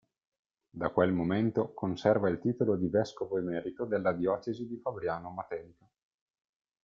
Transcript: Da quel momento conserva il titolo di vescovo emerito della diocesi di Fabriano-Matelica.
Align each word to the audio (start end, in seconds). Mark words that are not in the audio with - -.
Da 0.71 0.89
quel 0.89 1.13
momento 1.13 1.73
conserva 1.75 2.27
il 2.27 2.39
titolo 2.39 2.75
di 2.75 2.87
vescovo 2.89 3.37
emerito 3.37 3.85
della 3.85 4.13
diocesi 4.13 4.65
di 4.65 4.79
Fabriano-Matelica. 4.79 5.87